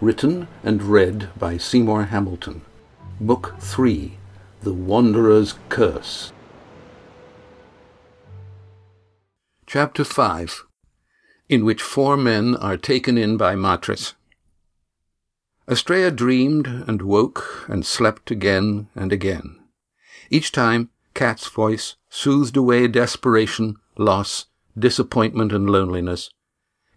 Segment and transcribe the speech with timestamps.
[0.00, 2.62] Written and read by Seymour Hamilton.
[3.20, 4.16] Book 3
[4.62, 6.32] The Wanderer's Curse.
[9.66, 10.64] Chapter 5
[11.50, 14.14] In which four men are taken in by Matris.
[15.68, 19.58] Astrea dreamed and woke and slept again and again.
[20.30, 24.46] Each time, Cat's voice soothed away desperation, loss,
[24.78, 26.30] disappointment, and loneliness.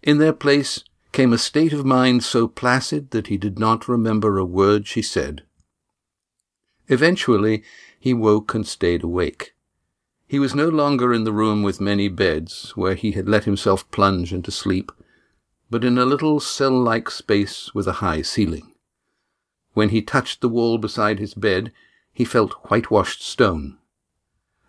[0.02, 0.82] In their place,
[1.14, 5.00] came a state of mind so placid that he did not remember a word she
[5.00, 5.44] said.
[6.88, 7.62] Eventually,
[8.00, 9.54] he woke and stayed awake.
[10.26, 13.88] He was no longer in the room with many beds, where he had let himself
[13.92, 14.90] plunge into sleep,
[15.70, 18.72] but in a little cell-like space with a high ceiling.
[19.72, 21.70] When he touched the wall beside his bed,
[22.12, 23.78] he felt whitewashed stone.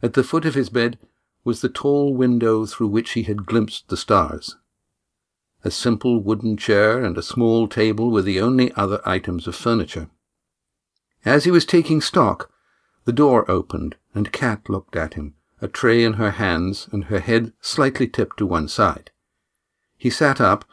[0.03, 0.99] At the foot of his bed
[1.43, 4.57] was the tall window through which he had glimpsed the stars.
[5.65, 10.11] A simple wooden chair and a small table were the only other items of furniture.
[11.25, 12.51] As he was taking stock,
[13.05, 17.19] the door opened, and Kat looked at him, a tray in her hands and her
[17.19, 19.09] head slightly tipped to one side.
[19.97, 20.65] He sat up,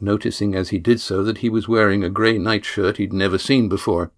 [0.00, 3.68] noticing as he did so that he was wearing a grey nightshirt he'd never seen
[3.68, 4.12] before.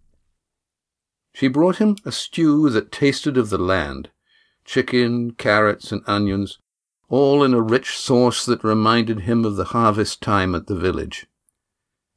[1.32, 4.10] She brought him a stew that tasted of the land,
[4.64, 6.60] chicken, carrots, and onions,
[7.10, 11.26] all in a rich sauce that reminded him of the harvest time at the village.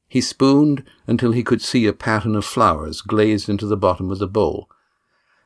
[0.07, 4.19] He spooned until he could see a pattern of flowers glazed into the bottom of
[4.19, 4.69] the bowl,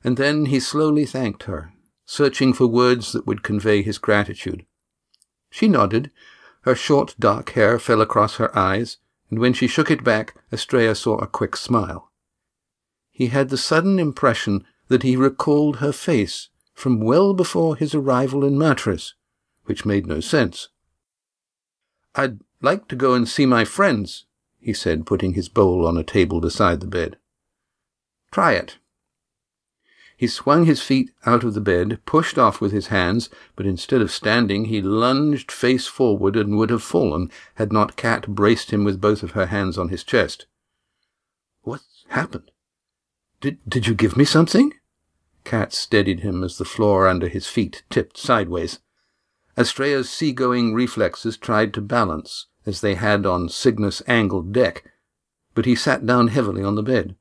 [0.04, 1.72] and then he slowly thanked her,
[2.06, 4.66] searching for words that would convey his gratitude.
[5.50, 6.12] She nodded.
[6.62, 8.98] Her short dark hair fell across her eyes,
[9.30, 12.12] and when she shook it back, Astrea saw a quick smile.
[13.10, 18.44] He had the sudden impression that he recalled her face from well before his arrival
[18.44, 19.14] in Matris,
[19.68, 20.70] which made no sense.
[22.16, 24.26] I'd like to go and see my friends,
[24.60, 27.18] he said, putting his bowl on a table beside the bed.
[28.32, 28.78] Try it.
[30.18, 34.02] He swung his feet out of the bed, pushed off with his hands, but instead
[34.02, 38.84] of standing, he lunged face forward and would have fallen had not Kat braced him
[38.84, 40.48] with both of her hands on his chest.
[41.62, 42.50] What's happened?
[43.42, 44.74] Did, did you give me something?
[45.44, 48.80] Kat steadied him as the floor under his feet tipped sideways.
[49.58, 54.84] Astrea's seagoing reflexes tried to balance, as they had on Cygnus' angled deck,
[55.56, 57.16] but he sat down heavily on the bed.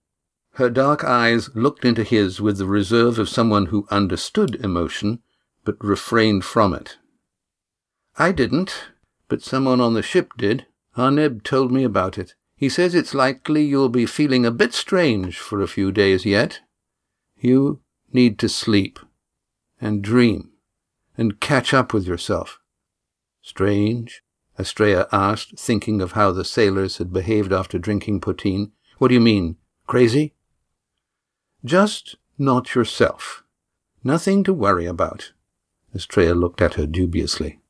[0.52, 5.22] Her dark eyes looked into his with the reserve of someone who understood emotion,
[5.64, 6.98] but refrained from it.
[8.18, 8.84] I didn't,
[9.28, 10.66] but someone on the ship did.
[10.96, 12.34] Arneb told me about it.
[12.56, 16.60] He says it's likely you'll be feeling a bit strange for a few days yet.
[17.38, 17.80] You
[18.12, 18.98] need to sleep
[19.80, 20.52] and dream
[21.16, 22.58] and catch up with yourself.
[23.42, 24.22] Strange,
[24.58, 28.72] Astrea asked, thinking of how the sailors had behaved after drinking poteen.
[28.98, 29.56] What do you mean?
[29.86, 30.34] Crazy?
[31.64, 33.44] Just not yourself.
[34.02, 35.32] Nothing to worry about.
[35.94, 37.60] Astrea looked at her dubiously.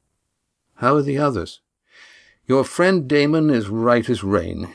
[0.77, 1.61] How are the others?
[2.47, 4.73] Your friend Damon is right as rain.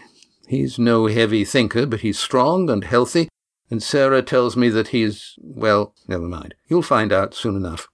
[0.47, 3.29] He's no heavy thinker, but he's strong and healthy,
[3.69, 6.55] and Sarah tells me that he's, well, never mind.
[6.67, 7.87] You'll find out soon enough.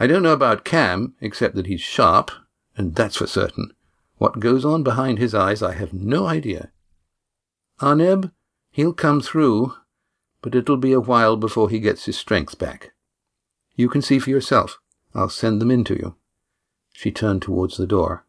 [0.00, 2.30] I don't know about Cam, except that he's sharp,
[2.74, 3.74] and that's for certain.
[4.16, 6.70] What goes on behind his eyes, I have no idea.
[7.80, 8.32] Arneb,
[8.70, 9.74] he'll come through,
[10.40, 12.92] but it'll be a while before he gets his strength back.
[13.76, 14.78] You can see for yourself.
[15.14, 16.14] I'll send them in to you.
[16.92, 18.24] She turned towards the door.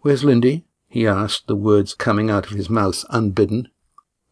[0.00, 0.64] Where's Lindy?
[0.88, 3.68] he asked, the words coming out of his mouth unbidden.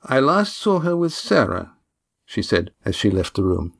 [0.03, 1.75] I last saw her with Sarah,
[2.27, 3.75] she said as she left the room.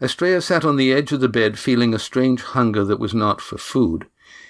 [0.00, 3.40] Astrea sat on the edge of the bed, feeling a strange hunger that was not
[3.40, 4.06] for food.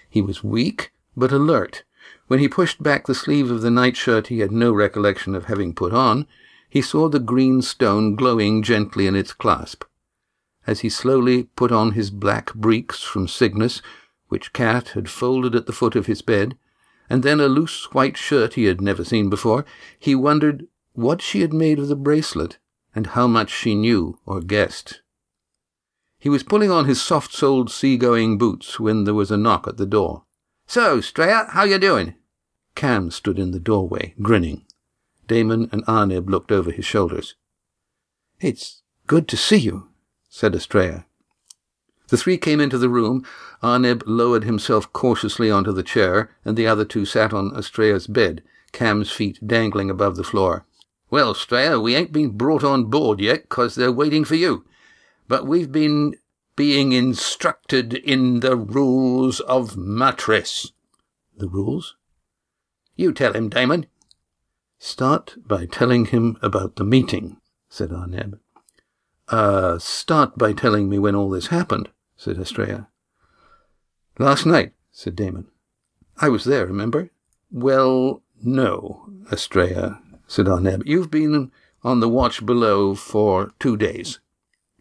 [0.08, 1.84] He was weak, but alert.
[2.26, 5.74] When he pushed back the sleeve of the nightshirt he had no recollection of having
[5.74, 6.26] put on,
[6.68, 9.84] he saw the green stone glowing gently in its clasp.
[10.66, 13.82] As he slowly put on his black breeks from Cygnus,
[14.28, 16.56] which Cat had folded at the foot of his bed,
[17.10, 19.66] and then a loose white shirt he had never seen before,
[19.98, 22.58] he wondered what she had made of the bracelet,
[22.94, 25.02] and how much she knew or guessed.
[26.24, 29.84] He was pulling on his soft-soled sea-going boots when there was a knock at the
[29.84, 30.22] door.
[30.66, 32.14] So, Strayer, how you doing?
[32.74, 34.64] Cam stood in the doorway, grinning.
[35.28, 37.34] Damon and Arneb looked over his shoulders.
[38.40, 39.88] It's good to see you,
[40.30, 41.04] said Astrea.
[42.08, 43.26] The three came into the room.
[43.62, 48.42] Arneb lowered himself cautiously onto the chair, and the other two sat on Astrea's bed,
[48.72, 50.64] Cam's feet dangling above the floor.
[51.10, 54.64] Well, Strayer, we ain't been brought on board yet, 'cause they're waiting for you
[55.34, 56.14] but we've been
[56.54, 60.70] being instructed in the rules of Matris.
[61.36, 61.96] The rules?
[62.94, 63.86] You tell him, Damon.
[64.78, 67.38] Start by telling him about the meeting,
[67.68, 68.38] said Arneb.
[69.26, 72.86] Uh, start by telling me when all this happened, said Astrea.
[74.20, 75.48] Last night, said Damon.
[76.18, 77.10] I was there, remember?
[77.50, 80.86] Well, no, Astrea, said Arneb.
[80.86, 81.50] You've been
[81.82, 84.20] on the watch below for two days.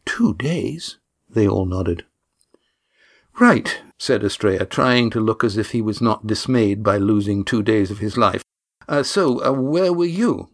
[0.05, 0.97] Two days?
[1.29, 2.05] They all nodded.
[3.39, 7.63] Right, said Astrea, trying to look as if he was not dismayed by losing two
[7.63, 8.43] days of his life.
[8.87, 10.49] Uh, so, uh, where were you?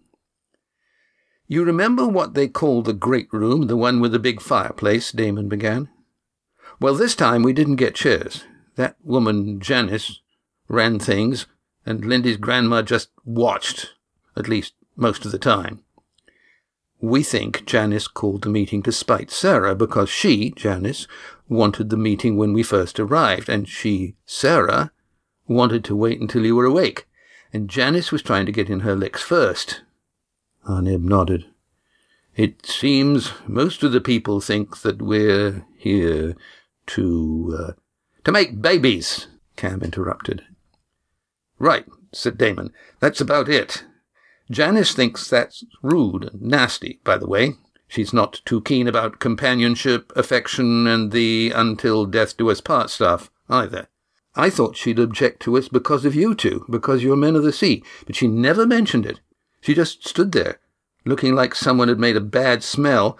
[1.47, 5.11] You remember what they call the great room, the one with the big fireplace?
[5.11, 5.89] Damon began.
[6.79, 8.45] Well, this time we didn't get chairs.
[8.75, 10.21] That woman, Janice,
[10.67, 11.47] ran things,
[11.85, 13.89] and Lindy's grandma just watched,
[14.37, 15.83] at least most of the time.
[17.01, 21.07] We think Janice called the meeting to spite Sarah because she, Janice,
[21.47, 24.91] wanted the meeting when we first arrived, and she, Sarah,
[25.47, 27.07] wanted to wait until you were awake,
[27.53, 29.81] and Janice was trying to get in her licks first.
[30.67, 31.45] Arneb nodded.
[32.35, 36.35] It seems most of the people think that we're here
[36.87, 37.71] to, uh,
[38.23, 40.43] to make babies, Cam interrupted.
[41.57, 42.71] Right, said Damon.
[42.99, 43.83] That's about it.
[44.51, 47.53] Janice thinks that's rude and nasty, by the way.
[47.87, 53.31] She's not too keen about companionship, affection, and the until death do us part stuff,
[53.49, 53.87] either.
[54.35, 57.51] I thought she'd object to us because of you two, because you're men of the
[57.51, 59.19] sea, but she never mentioned it.
[59.61, 60.59] She just stood there,
[61.03, 63.17] looking like someone had made a bad smell,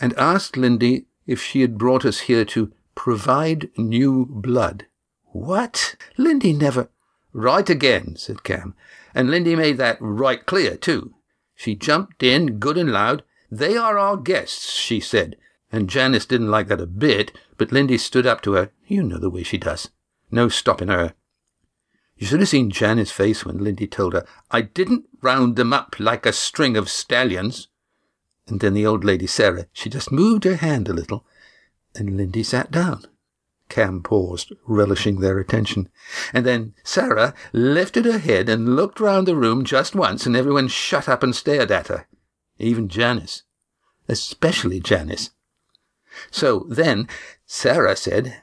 [0.00, 4.86] and asked Lindy if she had brought us here to provide new blood.
[5.26, 5.96] What?
[6.16, 6.88] Lindy never.
[7.32, 8.74] Right again, said Cam.
[9.16, 11.14] And Lindy made that right clear, too.
[11.54, 13.22] She jumped in good and loud.
[13.50, 15.36] They are our guests, she said.
[15.72, 18.72] And Janice didn't like that a bit, but Lindy stood up to her.
[18.86, 19.88] You know the way she does.
[20.30, 21.14] No stopping her.
[22.18, 25.96] You should have seen Janice's face when Lindy told her, I didn't round them up
[25.98, 27.68] like a string of stallions.
[28.46, 31.24] And then the old lady Sarah, she just moved her hand a little,
[31.94, 33.06] and Lindy sat down.
[33.68, 35.88] Cam paused, relishing their attention.
[36.32, 40.68] And then Sarah lifted her head and looked round the room just once, and everyone
[40.68, 42.06] shut up and stared at her.
[42.58, 43.42] Even Janice.
[44.08, 45.30] Especially Janice.
[46.30, 47.08] So then
[47.44, 48.40] Sarah said,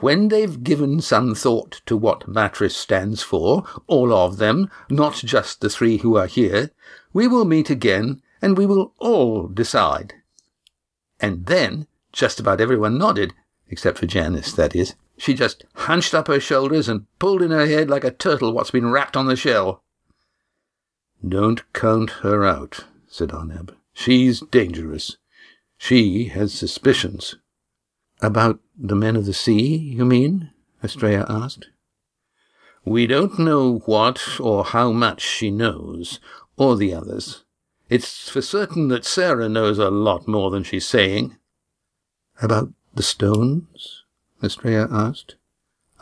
[0.00, 5.60] when they've given some thought to what Matris stands for, all of them, not just
[5.60, 6.70] the three who are here,
[7.12, 10.14] we will meet again and we will all decide.
[11.20, 13.34] And then just about everyone nodded,
[13.68, 14.94] except for Janice, that is.
[15.16, 18.70] She just hunched up her shoulders and pulled in her head like a turtle what's
[18.70, 19.82] been wrapped on the shell.
[21.26, 23.74] Don't count her out, said Arneb.
[23.92, 25.16] She's dangerous.
[25.78, 27.36] She has suspicions.
[28.20, 30.50] About the men of the sea, you mean?
[30.82, 31.68] Astrea asked.
[32.84, 36.20] We don't know what or how much she knows,
[36.56, 37.44] or the others.
[37.88, 41.36] It's for certain that Sarah knows a lot more than she's saying.
[42.42, 44.02] About the stones?
[44.42, 45.36] Astrea asked.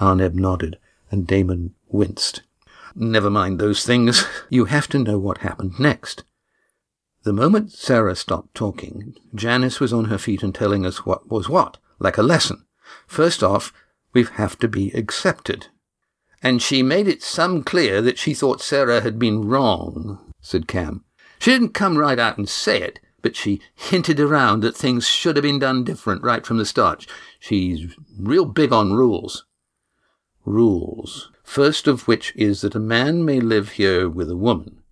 [0.00, 0.78] Arneb nodded,
[1.11, 2.42] and Damon winced.
[2.94, 4.25] Never mind those things.
[4.50, 6.25] You have to know what happened next.
[7.22, 11.49] The moment Sarah stopped talking, Janice was on her feet and telling us what was
[11.49, 12.66] what, like a lesson.
[13.06, 13.72] First off,
[14.12, 15.68] we have to be accepted.
[16.42, 21.04] And she made it some clear that she thought Sarah had been wrong, said Cam.
[21.38, 25.37] She didn't come right out and say it, but she hinted around that things should
[25.37, 27.07] have been done different right from the start.
[27.38, 29.47] She's real big on rules.
[30.45, 31.31] rules.
[31.45, 34.83] First of which is that a man may live here with a woman.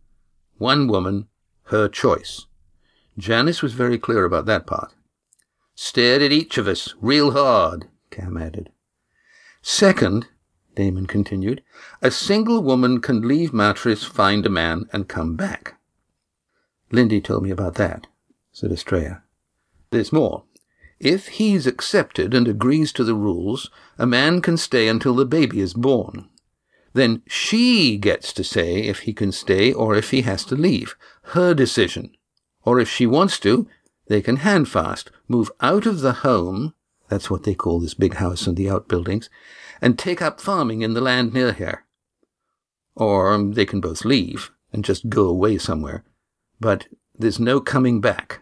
[0.58, 1.26] One woman,
[1.64, 2.46] her choice.
[3.18, 4.94] Janice was very clear about that part.
[5.74, 8.70] Stared at each of us real hard, Cam added.
[9.62, 10.28] Second,
[10.74, 11.62] Damon continued,
[12.00, 15.74] a single woman can leave Matris, find a man, and come back.
[16.92, 18.06] Lindy told me about that,
[18.52, 19.22] said Astrea.
[19.90, 20.44] There's more.
[20.98, 25.60] If he's accepted and agrees to the rules, a man can stay until the baby
[25.60, 26.28] is born.
[26.92, 30.96] Then she gets to say if he can stay or if he has to leave.
[31.22, 32.16] Her decision.
[32.64, 33.66] Or if she wants to,
[34.08, 36.74] they can handfast, move out of the home,
[37.08, 39.30] that's what they call this big house and the outbuildings,
[39.80, 41.84] and take up farming in the land near here.
[42.94, 46.04] Or they can both leave and just go away somewhere.
[46.60, 46.88] But
[47.20, 48.40] there's no coming back.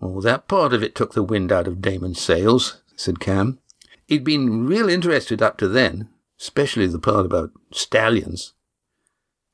[0.00, 3.58] Oh, that part of it took the wind out of Damon's sails, said Cam.
[4.06, 6.08] He'd been real interested up to then,
[6.40, 8.54] especially the part about stallions.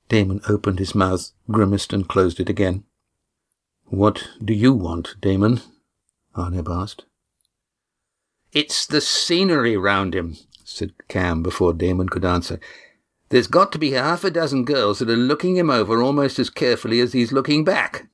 [0.09, 2.85] Damon opened his mouth, grimaced, and closed it again.
[3.87, 5.61] What do you want, Damon?
[6.37, 7.05] Arneb asked.
[8.53, 12.61] It's the scenery round him, said Cam before Damon could answer.
[13.35, 16.50] There's got to be half a dozen girls that are looking him over almost as
[16.50, 18.07] carefully as he's looking back.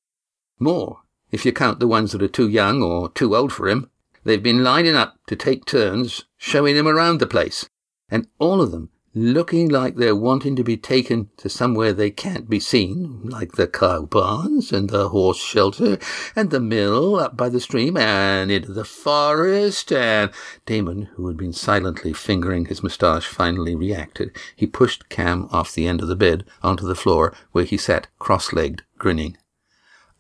[0.58, 3.90] More, if you count the ones that are too young or too old for him.
[4.24, 7.68] They've been lining up to take turns showing him around the place,
[8.08, 12.48] and all of them looking like they're wanting to be taken to somewhere they can't
[12.48, 15.98] be seen, like the cow barns and the horse shelter
[16.36, 20.30] and the mill up by the stream and into the forest and
[20.64, 24.36] Damon, who had been silently fingering his moustache, finally reacted.
[24.54, 28.06] He pushed Cam off the end of the bed onto the floor where he sat
[28.18, 29.36] cross-legged, grinning.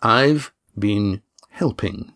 [0.02, 2.14] I've been helping,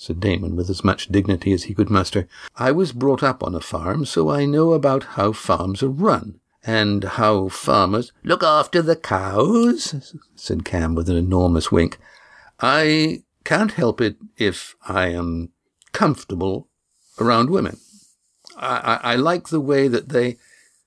[0.00, 2.28] said Damon with as much dignity as he could muster.
[2.54, 6.38] I was brought up on a farm, so I know about how farms are run,
[6.64, 11.98] and how farmers look after the cows, said Cam with an enormous wink.
[12.60, 15.50] I can't help it if I am
[15.90, 16.68] comfortable
[17.18, 17.78] around women.
[18.56, 20.36] I, I, I like the way that they.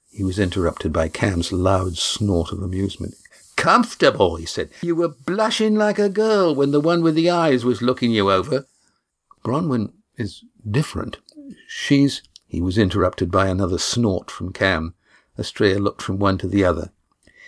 [0.10, 3.16] He was interrupted by Cam's loud snort of amusement
[3.58, 4.70] comfortable, he said.
[4.82, 8.32] You were blushing like a girl when the one with the eyes was looking you
[8.32, 8.66] over.
[9.44, 11.18] Bronwyn is different.
[11.68, 12.22] She's.
[12.48, 14.94] He was interrupted by another snort from Cam.
[15.38, 16.92] Astrea looked from one to the other.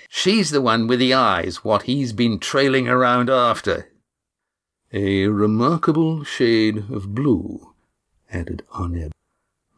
[0.10, 3.90] She's the one with the eyes, what he's been trailing around after.
[4.94, 7.74] A remarkable shade of blue,
[8.32, 9.12] added Arneb.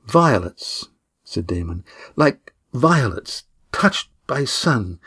[0.05, 0.89] Violets,
[1.23, 1.83] said Damon,
[2.15, 4.99] like violets touched by sun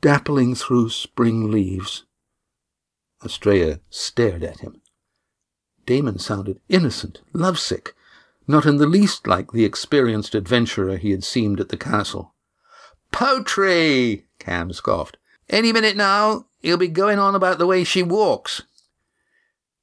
[0.00, 2.04] dappling through spring leaves.
[3.22, 4.79] Astrea stared at him.
[5.90, 7.96] Damon sounded innocent, lovesick,
[8.46, 12.32] not in the least like the experienced adventurer he had seemed at the castle.
[13.10, 14.26] Poetry!
[14.38, 15.16] Cam scoffed.
[15.48, 18.62] Any minute now, he'll be going on about the way she walks.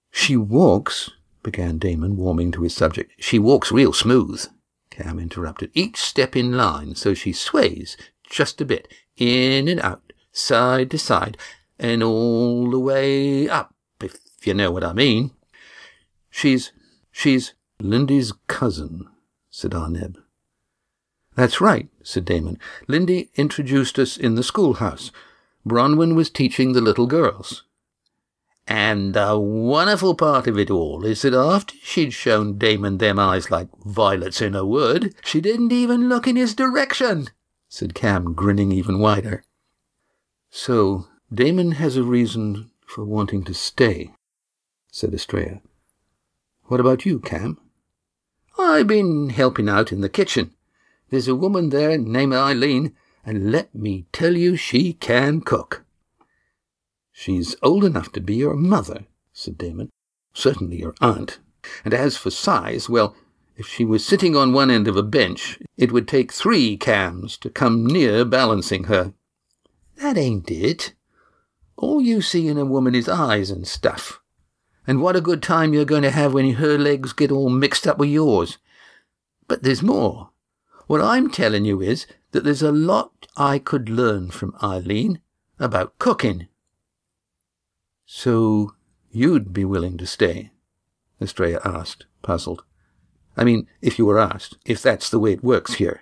[0.09, 1.11] She walks,
[1.43, 3.11] began Damon, warming to his subject.
[3.19, 4.45] She walks real smooth,
[4.89, 5.71] Cam interrupted.
[5.73, 7.97] Each step in line, so she sways
[8.29, 8.87] just a bit,
[9.17, 11.37] in and out, side to side,
[11.77, 15.31] and all the way up, if you know what I mean.
[16.37, 16.71] She's,
[17.11, 19.07] she's Lindy's cousin,
[19.49, 20.17] said Arneb.
[21.33, 22.59] That's right, said Damon.
[22.87, 25.11] Lindy introduced us in the schoolhouse.
[25.67, 27.63] Bronwyn was teaching the little girls.
[28.67, 33.49] And the wonderful part of it all is that after she'd shown Damon them eyes
[33.49, 37.29] like violets in a wood, she didn't even look in his direction,
[37.67, 39.43] said Cam, grinning even wider.
[40.51, 44.11] So Damon has a reason for wanting to stay,
[44.91, 45.61] said Astrea.
[46.67, 47.57] What about you, Cam?
[48.59, 50.51] I've been helping out in the kitchen.
[51.09, 52.93] There's a woman there named Eileen,
[53.25, 55.85] and let me tell you she can cook.
[57.13, 59.89] She's old enough to be your mother, said Damon.
[60.33, 61.39] Certainly your aunt.
[61.85, 63.15] And as for size, well,
[63.55, 67.37] if she was sitting on one end of a bench, it would take three cams
[67.37, 69.13] to come near balancing her.
[69.95, 70.93] That ain't it.
[71.77, 74.19] All you see in a woman is eyes and stuff.
[74.87, 77.85] And what a good time you're going to have when her legs get all mixed
[77.85, 78.57] up with yours.
[79.47, 80.29] But there's more.
[80.87, 85.19] What I'm telling you is that there's a lot I could learn from Eileen
[85.59, 86.47] about cooking.
[88.05, 88.73] So
[89.11, 90.51] you'd be willing to stay?
[91.21, 92.63] Astrea asked, puzzled.
[93.35, 96.01] I mean, if you were asked, if that's the way it works here.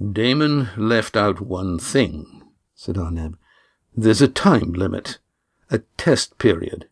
[0.00, 2.42] Damon left out one thing,
[2.74, 3.34] said Arneb.
[3.96, 5.18] There's a time limit,
[5.70, 6.88] a test period.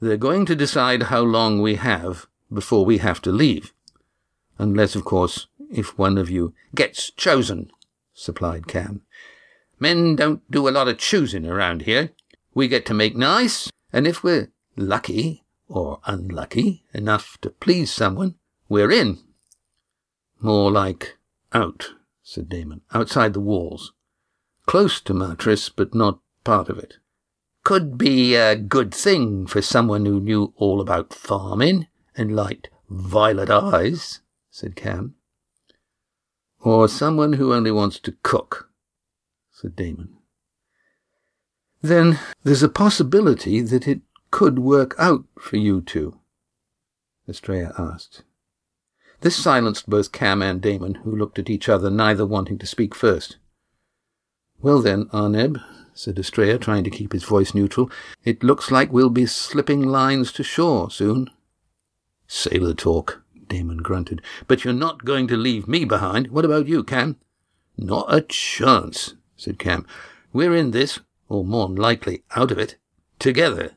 [0.00, 3.72] They're going to decide how long we have before we have to leave.
[4.58, 7.70] Unless, of course, if one of you gets chosen,
[8.12, 9.02] supplied Cam.
[9.80, 12.10] Men don't do a lot of choosing around here.
[12.54, 18.36] We get to make nice, and if we're lucky or unlucky enough to please someone,
[18.68, 19.18] we're in.
[20.40, 21.16] More like
[21.52, 23.92] out, said Damon, outside the walls.
[24.66, 26.98] Close to Matris, but not part of it.
[27.64, 33.50] Could be a good thing for someone who knew all about farming and liked violet
[33.50, 35.14] eyes, said Cam.
[36.60, 38.70] Or someone who only wants to cook,
[39.50, 40.16] said Damon.
[41.80, 46.18] Then there's a possibility that it could work out for you two,
[47.28, 48.24] Astrea asked.
[49.20, 52.94] This silenced both Cam and Damon, who looked at each other, neither wanting to speak
[52.94, 53.38] first.
[54.60, 55.62] Well then, Arneb,
[55.94, 57.90] said Astrea, trying to keep his voice neutral,
[58.24, 61.30] it looks like we'll be slipping lines to shore soon.
[62.26, 64.20] Sailor talk, Damon grunted.
[64.46, 66.28] But you're not going to leave me behind.
[66.28, 67.16] What about you, Cam?
[67.76, 69.86] Not a chance, said Cam.
[70.32, 72.76] We're in this, or more likely out of it,
[73.18, 73.72] together.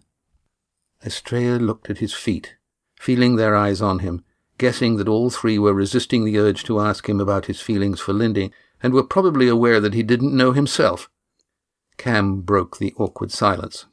[1.06, 2.56] Astrea looked at his feet,
[3.00, 4.24] feeling their eyes on him,
[4.58, 8.14] guessing that all three were resisting the urge to ask him about his feelings for
[8.14, 11.10] Lindy, and were probably aware that he didn't know himself.
[11.98, 13.86] Cam broke the awkward silence.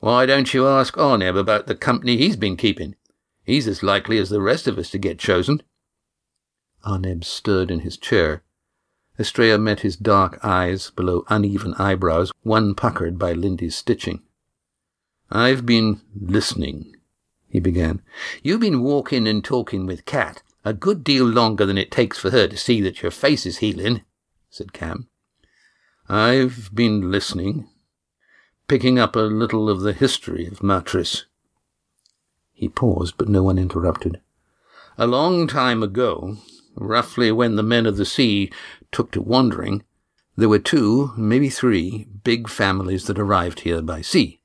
[0.00, 2.96] Why don't you ask Arneb about the company he's been keeping?
[3.44, 5.62] He's as likely as the rest of us to get chosen.
[6.84, 8.42] Arneb stirred in his chair.
[9.18, 14.22] Astrea met his dark eyes below uneven eyebrows, one puckered by Lindy's stitching.
[15.30, 16.96] I've been listening,
[17.48, 18.02] he began.
[18.42, 22.30] You've been walking and talking with Kat a good deal longer than it takes for
[22.30, 24.02] her to see that your face is healing,
[24.50, 25.08] said Cam.
[26.08, 27.68] I've been listening,
[28.66, 31.26] picking up a little of the history of Matris.
[32.52, 34.20] He paused, but no one interrupted.
[34.98, 36.38] A long time ago,
[36.74, 38.50] roughly when the men of the sea
[38.90, 39.84] took to wandering,
[40.36, 44.40] there were two, maybe three, big families that arrived here by sea.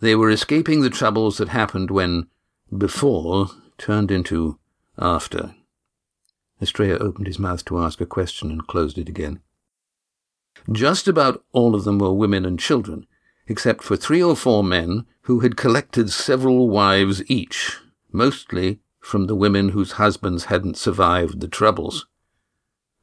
[0.00, 2.28] They were escaping the troubles that happened when
[2.76, 4.58] before turned into
[4.98, 5.54] after.
[6.60, 9.40] Astrea opened his mouth to ask a question and closed it again.
[10.70, 13.06] Just about all of them were women and children,
[13.46, 17.78] except for three or four men who had collected several wives each,
[18.12, 22.06] mostly from the women whose husbands hadn't survived the troubles.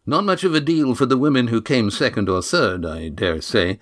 [0.05, 3.41] Not much of a deal for the women who came second or third, I dare
[3.41, 3.79] say,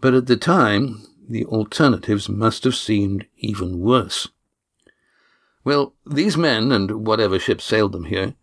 [0.00, 4.28] but at the time the alternatives must have seemed even worse.
[5.64, 8.34] Well, these men, and whatever ship sailed them here,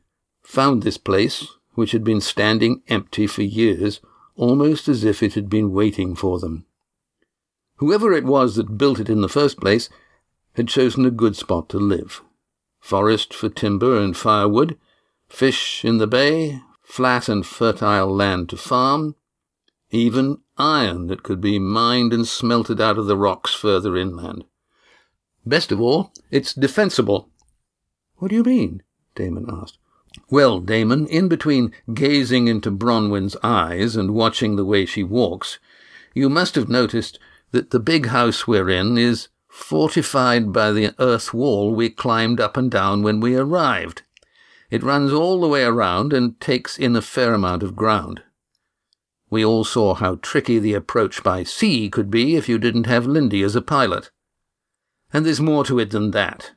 [0.41, 3.99] found this place, which had been standing empty for years,
[4.39, 6.65] almost as if it had been waiting for them.
[7.75, 9.89] Whoever it was that built it in the first place
[10.53, 12.21] had chosen a good spot to live.
[12.79, 14.77] Forest for timber and firewood,
[15.27, 19.15] fish in the bay, flat and fertile land to farm,
[19.91, 24.45] even iron that could be mined and smelted out of the rocks further inland.
[25.45, 27.29] Best of all, it's defensible.
[28.15, 28.83] What do you mean?
[29.15, 29.79] Damon asked.
[30.29, 35.59] Well, Damon, in between gazing into Bronwyn's eyes and watching the way she walks,
[36.13, 37.19] you must have noticed
[37.51, 42.55] that the big house we're in is fortified by the earth wall we climbed up
[42.57, 44.03] and down when we arrived.
[44.69, 48.21] It runs all the way around and takes in a fair amount of ground.
[49.29, 53.05] We all saw how tricky the approach by sea could be if you didn't have
[53.05, 54.11] Lindy as a pilot.
[55.11, 56.51] And there's more to it than that.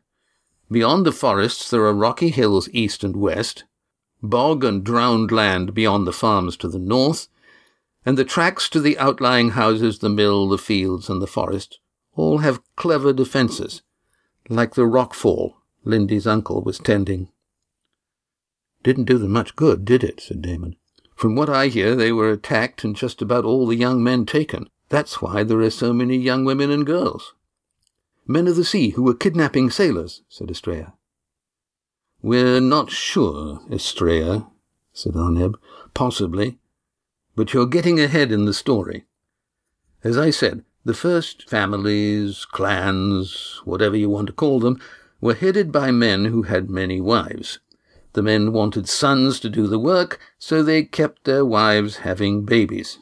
[0.72, 3.64] Beyond the forests there are rocky hills east and west,
[4.22, 7.28] bog and drowned land beyond the farms to the north,
[8.06, 11.78] and the tracks to the outlying houses, the mill, the fields, and the forest
[12.14, 13.82] all have clever defences,
[14.48, 17.28] like the rockfall Lindy's uncle was tending.
[18.82, 20.20] Didn't do them much good, did it?
[20.20, 20.76] said Damon.
[21.14, 24.70] From what I hear, they were attacked and just about all the young men taken.
[24.88, 27.34] That's why there are so many young women and girls.
[28.26, 30.92] Men of the sea who were kidnapping sailors, said Astrea.
[32.22, 34.46] We're not sure, Astrea,
[34.92, 35.54] said Arneb.
[35.92, 36.58] Possibly.
[37.34, 39.06] But you're getting ahead in the story.
[40.04, 44.80] As I said, the first families, clans, whatever you want to call them,
[45.20, 47.58] were headed by men who had many wives.
[48.12, 52.98] The men wanted sons to do the work, so they kept their wives having babies.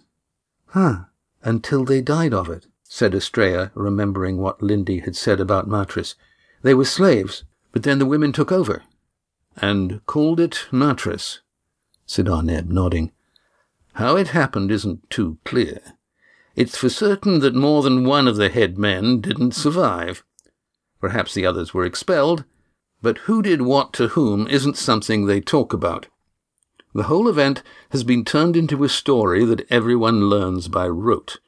[0.67, 1.05] Huh,
[1.43, 6.17] until they died of it said Astrea, remembering what Lindy had said about Matris.
[6.63, 8.83] They were slaves, but then the women took over.
[9.57, 11.39] And called it Matris,
[12.05, 13.13] said Arneb, nodding.
[13.93, 15.81] How it happened isn't too clear.
[16.57, 20.25] It's for certain that more than one of the head men didn't survive.
[21.01, 22.45] Perhaps the others were expelled,
[23.01, 26.09] but who did what to whom isn't something they talk about.
[26.93, 31.39] The whole event has been turned into a story that everyone learns by rote.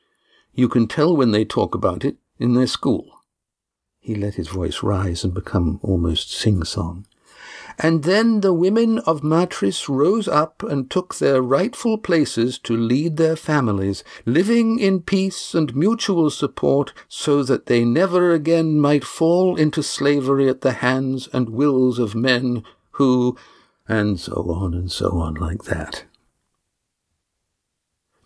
[0.55, 3.21] You can tell when they talk about it in their school.
[4.01, 7.07] He let his voice rise and become almost sing-song.
[7.79, 13.17] And then the women of Matris rose up and took their rightful places to lead
[13.17, 19.57] their families, living in peace and mutual support, so that they never again might fall
[19.57, 22.63] into slavery at the hands and wills of men
[22.93, 23.39] who,
[23.89, 26.05] and so on and so on like that.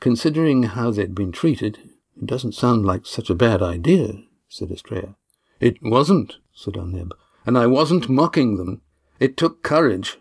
[0.01, 1.79] Considering how they'd been treated,
[2.17, 5.15] it doesn't sound like such a bad idea, said Astrea.
[5.61, 7.13] It wasn't, said Arneb,
[7.45, 8.83] and I wasn't mocking them.
[9.21, 10.19] It took courage,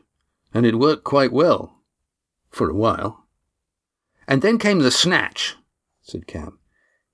[0.53, 1.79] and it worked quite well.
[2.49, 3.25] For a while.
[4.27, 5.55] And then came the snatch,
[6.01, 6.57] said Cam.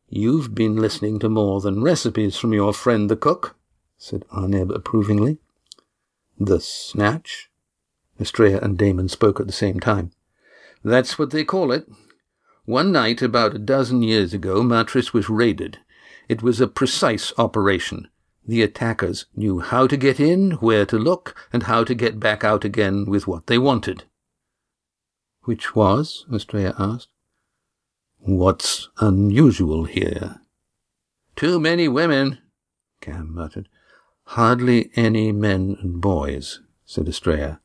[0.07, 3.55] You've been listening to more than recipes from your friend the cook,
[3.97, 5.37] said Arneb approvingly.
[6.39, 7.49] The snatch?
[8.19, 10.11] Astrea and Damon spoke at the same time.
[10.83, 11.87] That's what they call it.
[12.65, 15.79] One night, about a dozen years ago, Matris was raided.
[16.29, 18.07] It was a precise operation.
[18.45, 22.43] The attackers knew how to get in, where to look, and how to get back
[22.43, 24.03] out again with what they wanted.
[25.43, 26.25] Which was?
[26.31, 27.09] Astrea asked.
[28.19, 30.41] What's unusual here?
[31.35, 32.37] Too many women,
[33.01, 33.67] Cam muttered.
[34.25, 37.59] Hardly any men and boys, said Astrea.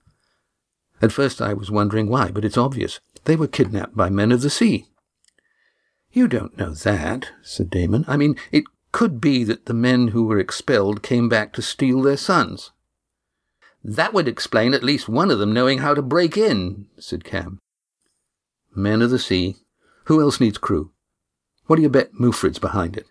[1.03, 3.01] At first I was wondering why, but it's obvious.
[3.27, 4.87] They were kidnapped by men of the sea.
[6.13, 8.05] You don't know that, said Damon.
[8.09, 12.03] I mean, it could be that the men who were expelled came back to steal
[12.03, 12.71] their sons.
[13.83, 17.59] That would explain at least one of them knowing how to break in, said Cam.
[18.75, 19.57] Men of the sea.
[20.05, 20.93] Who else needs crew?
[21.67, 23.07] What do you bet Mufrid's behind it?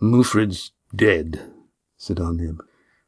[0.00, 1.52] Mufrid's dead,
[1.96, 2.58] said Arneb.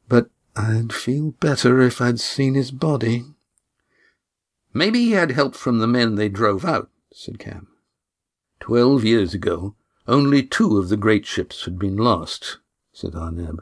[0.08, 3.24] But I'd feel better if I'd seen his body.
[4.76, 7.68] Maybe he had help from the men they drove out, said Cam.
[8.58, 9.76] Twelve years ago,
[10.08, 12.58] only two of the great ships had been lost,
[12.92, 13.60] said Arneb.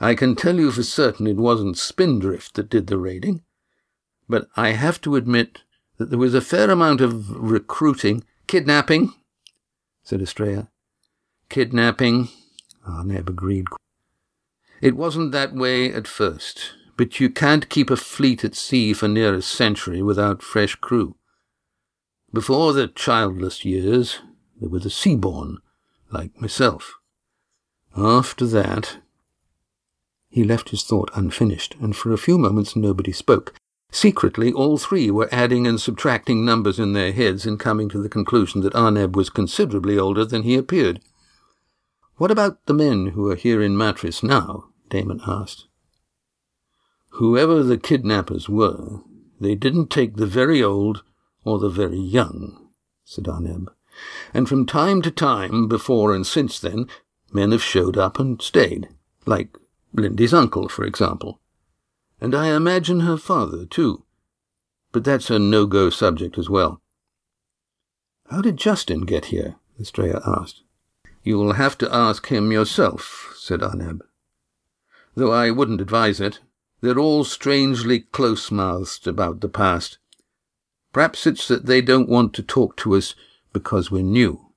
[0.00, 3.42] I can tell you for certain it wasn't Spindrift that did the raiding,
[4.28, 5.60] but I have to admit
[5.98, 9.12] that there was a fair amount of recruiting, kidnapping,
[10.02, 10.68] said Astrea.
[11.50, 12.28] Kidnapping,
[12.88, 13.66] Arneb agreed.
[14.80, 19.08] It wasn't that way at first but you can't keep a fleet at sea for
[19.08, 21.16] near a century without fresh crew.
[22.32, 24.20] Before the childless years,
[24.60, 25.58] there were the seaborn,
[26.10, 26.94] like myself.
[27.96, 28.98] After that...
[30.28, 33.54] He left his thought unfinished, and for a few moments nobody spoke.
[33.90, 38.08] Secretly, all three were adding and subtracting numbers in their heads and coming to the
[38.10, 41.00] conclusion that Arneb was considerably older than he appeared.
[42.16, 44.64] What about the men who are here in Matris now?
[44.90, 45.66] Damon asked.
[47.16, 49.00] Whoever the kidnappers were,
[49.40, 51.02] they didn't take the very old
[51.44, 52.68] or the very young,
[53.06, 53.68] said Arneb.
[54.34, 56.86] And from time to time, before and since then,
[57.32, 58.90] men have showed up and stayed,
[59.24, 59.56] like
[59.94, 61.40] Lindy's uncle, for example.
[62.20, 64.04] And I imagine her father, too.
[64.92, 66.82] But that's a no-go subject as well.
[68.30, 69.56] How did Justin get here?
[69.80, 70.62] Astrea asked.
[71.22, 74.00] You'll have to ask him yourself, said Arneb.
[75.14, 76.40] Though I wouldn't advise it.
[76.80, 79.98] They're all strangely close-mouthed about the past.
[80.92, 83.14] Perhaps it's that they don't want to talk to us
[83.52, 84.52] because we're new.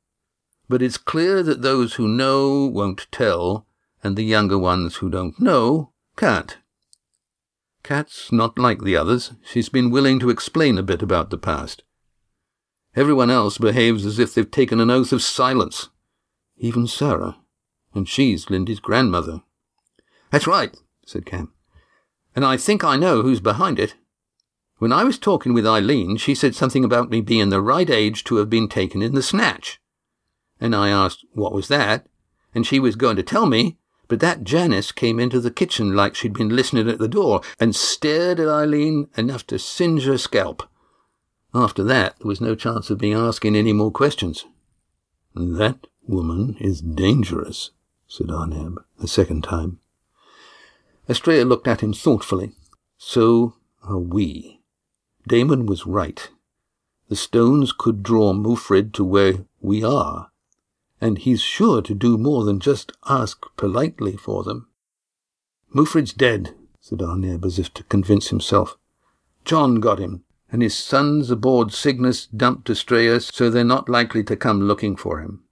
[0.68, 3.66] But it's clear that those who know won't tell,
[4.04, 6.58] and the younger ones who don't know can't.
[7.84, 9.32] Kat's not like the others.
[9.44, 11.84] She's been willing to explain a bit about the past.
[12.96, 15.90] Everyone else behaves as if they've taken an oath of silence.
[16.58, 17.38] Even Sarah.
[17.94, 19.42] And she's Lindy's grandmother.
[20.32, 21.54] That's right, said Cam
[22.40, 23.96] and I think I know who's behind it.
[24.78, 28.24] When I was talking with Eileen, she said something about me being the right age
[28.24, 29.82] to have been taken in the snatch.
[30.58, 32.08] And I asked, what was that?
[32.56, 36.16] And she was going to tell me, but that Janice came into the kitchen like
[36.16, 40.64] she'd been listening at the door and stared at Eileen enough to singe her scalp.
[41.54, 44.46] After that, there was no chance of me asking any more questions.
[45.36, 47.72] That woman is dangerous,
[48.08, 49.82] said Arneb, the second time.
[51.10, 52.52] Astrea looked at him thoughtfully.
[52.98, 54.62] So are we.
[55.28, 56.30] Damon was right.
[57.10, 60.30] The stones could draw Mufrid to where we are,
[61.02, 64.68] and he's sure to do more than just ask politely for them.
[65.74, 68.78] Mufrid's dead, said Arneb as if to convince himself.
[69.46, 74.36] John got him, and his sons aboard Cygnus dumped Astrea so they're not likely to
[74.36, 75.44] come looking for him.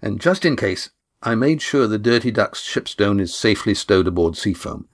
[0.00, 0.90] And just in case,
[1.22, 4.88] I made sure the Dirty Duck's shipstone is safely stowed aboard Seafoam.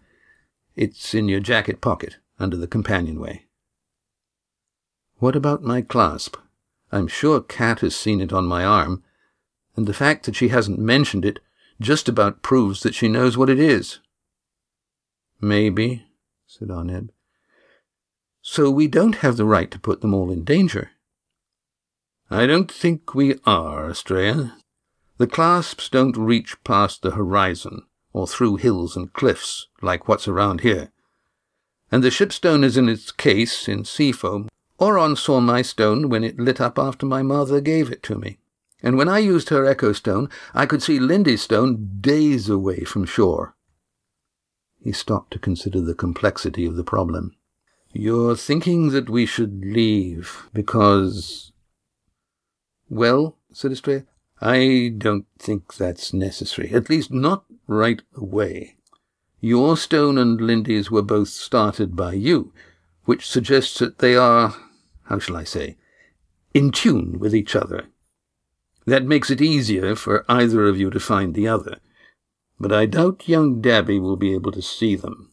[0.77, 3.47] It's in your jacket pocket, under the companionway.
[5.17, 6.37] What about my clasp?
[6.93, 9.03] I'm sure Cat has seen it on my arm,
[9.75, 11.41] and the fact that she hasn't mentioned it
[11.81, 13.99] just about proves that she knows what it is.
[15.41, 16.07] Maybe,
[16.47, 17.09] said Arneb.
[18.43, 20.91] So we don't have the right to put them all in danger.
[22.31, 24.53] I don't think we are, Astrea.
[25.19, 30.61] The clasps don't reach past the horizon, or through hills and cliffs, like what's around
[30.61, 30.93] here.
[31.91, 36.23] And the shipstone is in its case in seafoam, or on saw my stone when
[36.23, 38.39] it lit up after my mother gave it to me.
[38.81, 43.05] And when I used her echo stone, I could see Lindy's stone days away from
[43.05, 43.57] shore.
[44.81, 47.35] He stopped to consider the complexity of the problem.
[47.93, 51.51] You're thinking that we should leave because.
[52.89, 54.07] Well, said Astrea,
[54.41, 58.77] I don't think that's necessary, at least not right away.
[59.41, 62.53] Your stone and Lindy's were both started by you,
[63.05, 64.55] which suggests that they are,
[65.05, 65.77] how shall I say,
[66.55, 67.87] in tune with each other.
[68.87, 71.79] That makes it easier for either of you to find the other,
[72.61, 75.31] but I doubt young Dabby will be able to see them.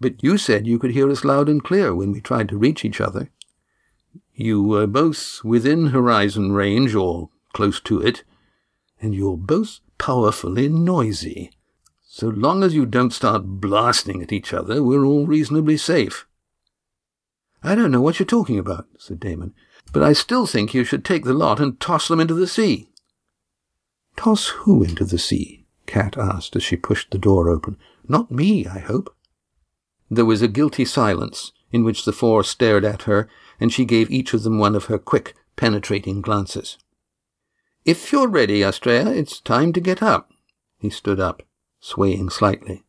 [0.00, 2.84] But you said you could hear us loud and clear when we tried to reach
[2.84, 3.30] each other.
[4.34, 8.22] You were both within horizon range, or close to it,
[9.00, 11.50] and you're both powerfully noisy.
[12.06, 16.26] So long as you don't start blasting at each other, we're all reasonably safe.
[17.62, 19.54] I don't know what you're talking about, said Damon,
[19.92, 22.90] but I still think you should take the lot and toss them into the sea.
[24.16, 25.64] Toss who into the sea?
[25.86, 27.78] Kat asked as she pushed the door open.
[28.06, 29.14] Not me, I hope.
[30.10, 34.10] There was a guilty silence, in which the four stared at her, and she gave
[34.10, 36.78] each of them one of her quick, penetrating glances.
[37.84, 40.30] If you're ready, Astrea, it's time to get up.
[40.78, 41.42] He stood up,
[41.80, 42.82] swaying slightly.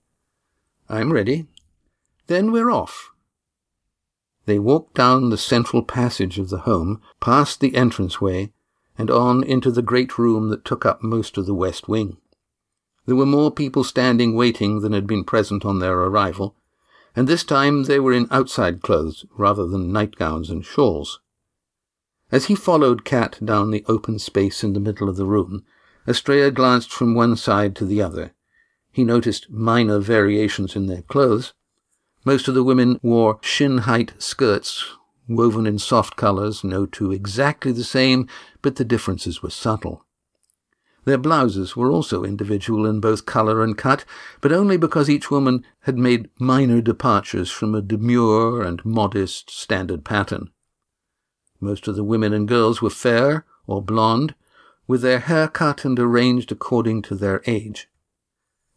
[0.88, 1.48] I'm ready.
[2.28, 3.12] Then we're off.
[4.46, 8.54] They walked down the central passage of the home, past the entranceway,
[8.98, 12.16] and on into the great room that took up most of the west wing.
[13.06, 16.56] There were more people standing waiting than had been present on their arrival,
[17.18, 21.20] and this time they were in outside clothes rather than nightgowns and shawls.
[22.32, 25.64] As he followed Kat down the open space in the middle of the room,
[26.08, 28.34] Astrea glanced from one side to the other.
[28.92, 31.54] He noticed minor variations in their clothes,
[32.26, 34.84] most of the women wore shin-height skirts,
[35.28, 38.28] woven in soft colors, no two exactly the same,
[38.64, 40.04] but the differences were subtle.
[41.04, 44.06] Their blouses were also individual in both color and cut,
[44.42, 50.04] but only because each woman had made minor departures from a demure and modest standard
[50.04, 50.50] pattern.
[51.60, 54.36] Most of the women and girls were fair or blonde,
[54.88, 57.90] with their hair cut and arranged according to their age.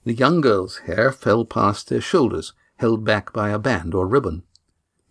[0.05, 4.43] The young girls' hair fell past their shoulders, held back by a band or ribbon.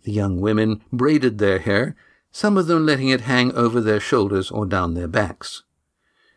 [0.02, 1.94] The young women braided their hair,
[2.32, 5.62] some of them letting it hang over their shoulders or down their backs.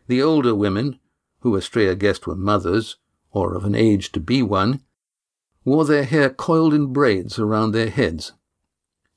[0.07, 0.99] The older women,
[1.39, 2.97] who Astrea guessed were mothers,
[3.31, 4.81] or of an age to be one,
[5.63, 8.33] wore their hair coiled in braids around their heads.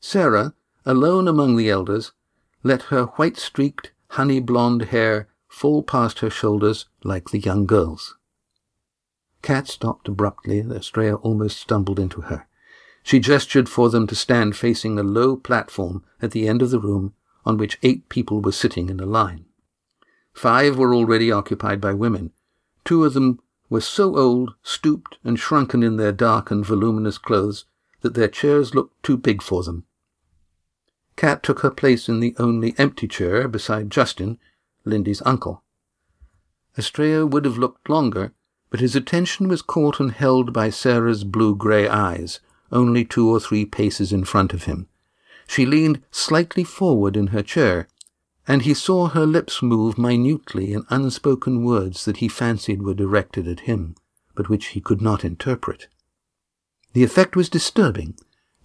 [0.00, 0.54] Sarah,
[0.86, 2.12] alone among the elders,
[2.62, 8.16] let her white-streaked, honey-blonde hair fall past her shoulders like the young girls.
[9.42, 12.46] Kat stopped abruptly, and Astrea almost stumbled into her.
[13.02, 16.80] She gestured for them to stand facing a low platform at the end of the
[16.80, 17.12] room
[17.44, 19.44] on which eight people were sitting in a line.
[20.32, 22.32] Five were already occupied by women.
[22.84, 27.66] Two of them were so old, stooped, and shrunken in their dark and voluminous clothes
[28.00, 29.84] that their chairs looked too big for them.
[31.24, 34.38] Kat took her place in the only empty chair beside Justin,
[34.84, 35.62] Lindy's uncle.
[36.76, 38.34] Astrea would have looked longer
[38.74, 42.40] but his attention was caught and held by Sarah's blue-grey eyes,
[42.72, 44.88] only two or three paces in front of him.
[45.46, 47.86] She leaned slightly forward in her chair,
[48.48, 53.46] and he saw her lips move minutely in unspoken words that he fancied were directed
[53.46, 53.94] at him,
[54.34, 55.86] but which he could not interpret.
[56.94, 58.16] The effect was disturbing,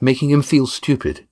[0.01, 1.27] making him feel stupid.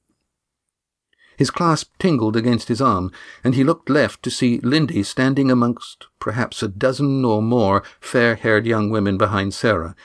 [1.38, 3.12] His clasp tingled against his arm,
[3.44, 8.66] and he looked left to see Lindy standing amongst perhaps a dozen or more fair-haired
[8.66, 9.96] young women behind Sarah,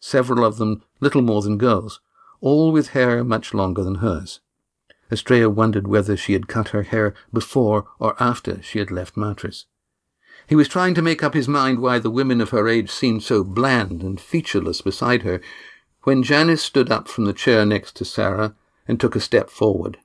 [0.00, 2.00] several of them little more than girls,
[2.42, 4.40] all with hair much longer than hers.
[5.10, 9.64] Astrea wondered whether she had cut her hair before or after she had left Matris.
[10.46, 13.22] He was trying to make up his mind why the women of her age seemed
[13.22, 15.40] so bland and featureless beside her,
[16.02, 18.54] when Janice stood up from the chair next to Sarah
[18.86, 19.98] and took a step forward.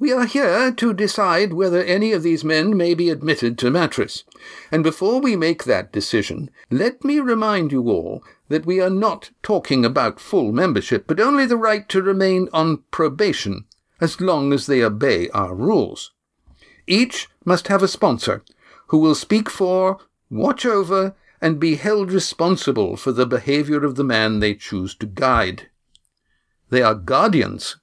[0.00, 4.24] We are here to decide whether any of these men may be admitted to Matris.
[4.72, 9.30] And before we make that decision, let me remind you all that we are not
[9.42, 13.66] talking about full membership, but only the right to remain on probation
[14.00, 16.12] as long as they obey our rules.
[16.86, 18.42] Each must have a sponsor
[18.86, 19.98] who will speak for,
[20.30, 25.04] watch over, and be held responsible for the behavior of the man they choose to
[25.04, 25.68] guide.
[26.70, 27.76] They are guardians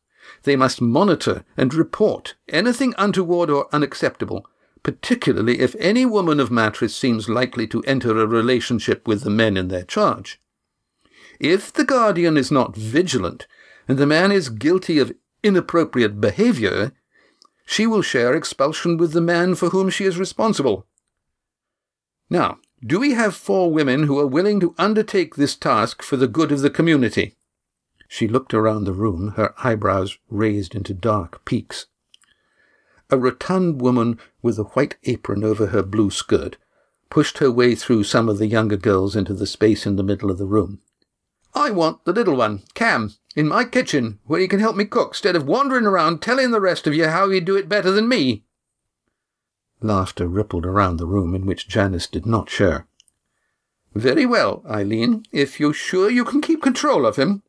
[0.48, 4.48] they must monitor and report anything untoward or unacceptable,
[4.82, 9.58] particularly if any woman of Matris seems likely to enter a relationship with the men
[9.58, 10.42] in their charge.
[11.40, 13.46] If the guardian is not vigilant,
[13.88, 16.94] and the man is guilty of inappropriate behavior,
[17.66, 20.86] she will share expulsion with the man for whom she is responsible.
[22.30, 26.28] Now, do we have four women who are willing to undertake this task for the
[26.28, 27.36] good of the community?
[28.08, 31.88] She looked around the room, her eyebrows raised into dark peaks.
[33.10, 36.58] A rotund woman with a white apron over her blue skirt
[37.10, 40.30] pushed her way through some of the younger girls into the space in the middle
[40.30, 40.82] of the room.
[41.54, 45.10] I want the little one, Cam, in my kitchen, where he can help me cook,
[45.12, 48.08] instead of wandering around telling the rest of you how he'd do it better than
[48.08, 48.44] me.
[49.82, 52.88] Laughter rippled around the room in which Janice did not share.
[53.94, 57.42] Very well, Eileen, if you're sure you can keep control of him,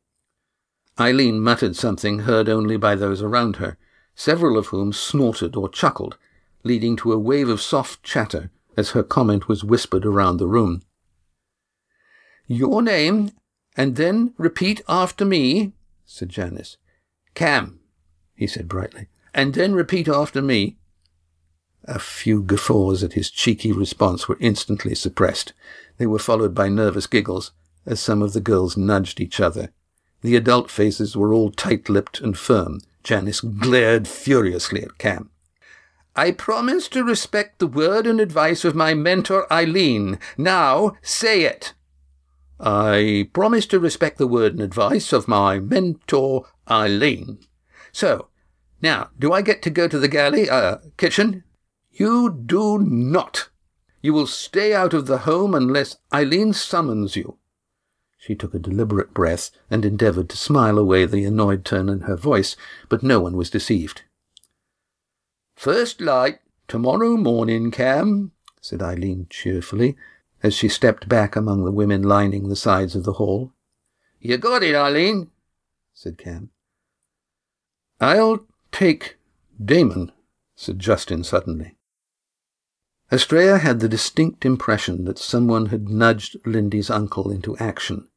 [0.99, 3.77] Eileen muttered something heard only by those around her,
[4.15, 6.17] several of whom snorted or chuckled,
[6.63, 10.81] leading to a wave of soft chatter as her comment was whispered around the room.
[12.47, 13.31] Your name,
[13.77, 15.73] and then repeat after me,
[16.05, 16.77] said Janice.
[17.33, 17.79] Cam,
[18.35, 20.77] he said brightly, and then repeat after me.
[21.85, 25.53] A few guffaws at his cheeky response were instantly suppressed.
[25.97, 27.51] They were followed by nervous giggles
[27.85, 29.71] as some of the girls nudged each other.
[30.21, 32.81] The adult faces were all tight-lipped and firm.
[33.03, 35.29] Janice glared furiously at Cam.
[36.15, 40.19] I promise to respect the word and advice of my mentor Eileen.
[40.37, 41.73] Now, say it.
[42.59, 47.39] I promise to respect the word and advice of my mentor Eileen.
[47.93, 48.27] So,
[48.81, 51.45] now, do I get to go to the galley, uh, kitchen?
[51.91, 53.49] You do not.
[54.01, 57.38] You will stay out of the home unless Eileen summons you.
[58.21, 62.17] She took a deliberate breath and endeavoured to smile away the annoyed tone in her
[62.17, 62.57] voice,
[62.89, 64.01] but no one was deceived.
[65.55, 69.95] First light tomorrow morning, Cam, said Eileen cheerfully,
[70.43, 73.53] as she stepped back among the women lining the sides of the hall.
[74.19, 75.31] You got it, Eileen,
[75.93, 76.49] said Cam.
[78.01, 79.17] I'll take
[79.63, 80.11] Damon,
[80.55, 81.77] said Justin suddenly.
[83.11, 88.08] Astrea had the distinct impression that someone had nudged Lindy's uncle into action.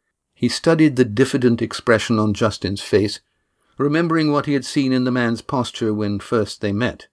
[0.42, 3.20] He studied the diffident expression on Justin's face,
[3.78, 7.06] remembering what he had seen in the man's posture when first they met.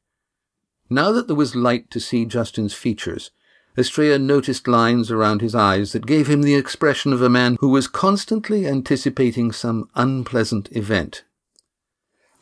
[0.89, 3.29] Now that there was light to see Justin's features,
[3.77, 7.69] Astrea noticed lines around his eyes that gave him the expression of a man who
[7.69, 11.23] was constantly anticipating some unpleasant event.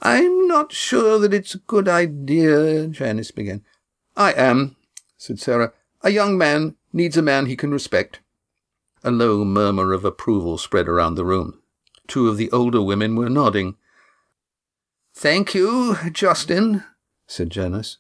[0.02, 3.66] I'm not sure that it's a good idea, Janice began.
[4.16, 4.78] I am,
[5.18, 5.74] said Sarah.
[6.02, 8.22] A young man needs a man he can respect.
[9.04, 11.62] A low murmur of approval spread around the room.
[12.08, 13.76] Two of the older women were nodding.
[15.14, 16.84] Thank you, Justin,
[17.26, 17.98] said Janice.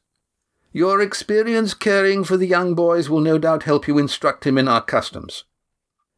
[0.72, 4.68] Your experience caring for the young boys will no doubt help you instruct him in
[4.68, 5.44] our customs.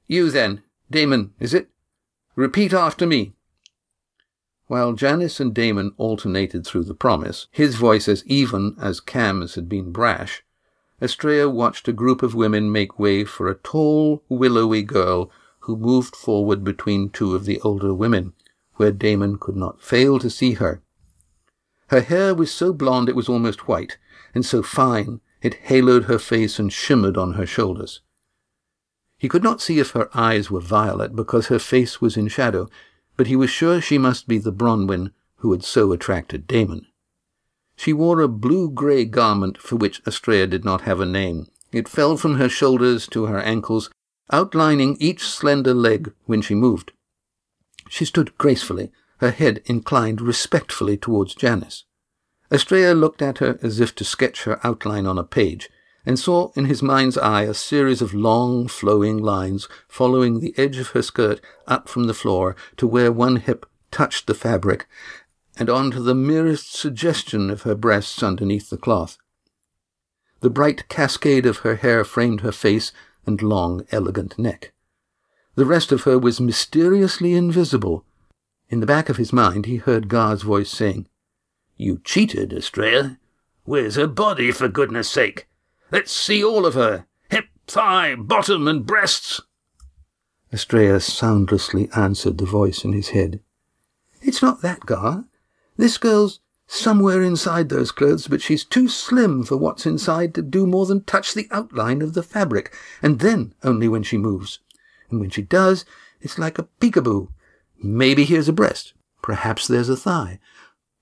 [0.07, 1.69] You then, Damon, is it?
[2.35, 3.33] Repeat after me.
[4.67, 9.67] While Janice and Damon alternated through the promise, his voice as even as Cam's had
[9.67, 10.43] been brash,
[11.01, 15.31] Astrea watched a group of women make way for a tall, willowy girl
[15.61, 18.33] who moved forward between two of the older women,
[18.75, 20.81] where Damon could not fail to see her.
[21.87, 23.97] Her hair was so blonde it was almost white,
[24.35, 28.01] and so fine it haloed her face and shimmered on her shoulders.
[29.17, 32.69] He could not see if her eyes were violet because her face was in shadow,
[33.17, 36.87] but he was sure she must be the Bronwyn who had so attracted Damon.
[37.79, 41.47] She wore a blue-grey garment for which Astrea did not have a name.
[41.71, 43.89] It fell from her shoulders to her ankles,
[44.33, 46.91] outlining each slender leg when she moved.
[47.87, 51.85] She stood gracefully, her head inclined respectfully towards Janice.
[52.51, 55.69] Astrea looked at her as if to sketch her outline on a page,
[56.05, 60.79] and saw in his mind's eye a series of long, flowing lines following the edge
[60.79, 64.85] of her skirt up from the floor to where one hip touched the fabric,
[65.59, 69.17] and on to the merest suggestion of her breasts underneath the cloth.
[70.39, 72.93] The bright cascade of her hair framed her face
[73.25, 74.71] and long, elegant neck.
[75.55, 78.05] The rest of her was mysteriously invisible.
[78.69, 81.07] In the back of his mind he heard Gar's voice saying,
[81.75, 83.17] You cheated, Astrea.
[83.65, 85.49] Where's her body, for goodness sake?
[85.91, 87.05] Let's see all of her.
[87.29, 89.41] Hip, thigh, bottom, and breasts.
[90.53, 93.41] Astrea soundlessly answered the voice in his head.
[94.21, 95.25] It's not that, Gar.
[95.79, 100.67] This girl's somewhere inside those clothes, but she's too slim for what's inside to do
[100.67, 104.59] more than touch the outline of the fabric, and then only when she moves.
[105.09, 105.85] And when she does,
[106.19, 107.29] it's like a peekaboo.
[107.81, 108.91] Maybe here's a breast.
[109.21, 110.41] Perhaps there's a thigh.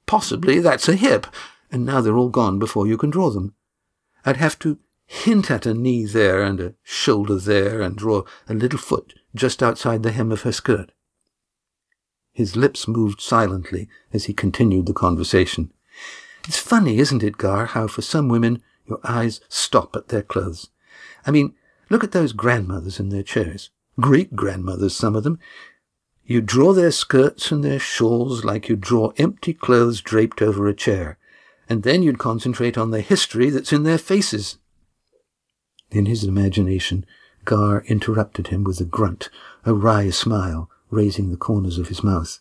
[0.06, 1.26] Possibly that's a hip.
[1.72, 3.56] And now they're all gone before you can draw them.
[4.28, 8.54] I'd have to hint at a knee there and a shoulder there and draw a
[8.54, 10.92] little foot just outside the hem of her skirt.
[12.38, 15.72] His lips moved silently as he continued the conversation.
[16.48, 20.70] It's funny, isn't it, Gar, how for some women your eyes stop at their clothes.
[21.26, 21.56] I mean,
[21.90, 23.72] look at those grandmothers in their chairs.
[24.00, 25.40] Greek grandmothers, some of them.
[26.28, 30.76] You draw their skirts and their shawls like you draw empty clothes draped over a
[30.76, 31.18] chair,
[31.68, 34.60] and then you'd concentrate on the history that's in their faces.
[35.90, 37.04] In his imagination,
[37.46, 39.32] Gar interrupted him with a grunt,
[39.66, 42.40] a wry smile, raising the corners of his mouth.